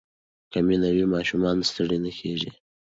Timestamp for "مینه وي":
0.67-1.05